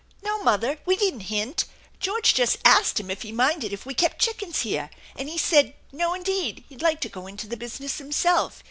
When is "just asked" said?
2.33-2.99